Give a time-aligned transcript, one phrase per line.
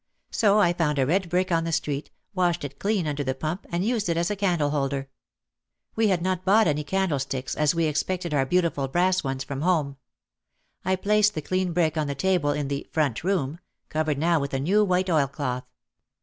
[0.31, 3.67] So I found a red brick on the street, washed it clean under the pump
[3.71, 5.09] and used it as a candle holder.
[5.95, 8.33] We had not bought any candle H4 OUT OF THE SHADOW sticks, as we expected
[8.33, 9.97] our beautiful brass ones from home.
[10.83, 13.59] I placed the clean brick on the table in the "front room,,,
[13.89, 15.67] covered now with a new white oil cloth.